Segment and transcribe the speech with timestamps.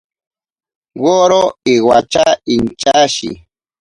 [1.03, 1.43] Woro
[1.75, 3.29] iwatya inchashi.